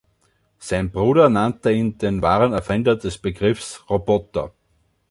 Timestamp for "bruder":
0.89-1.29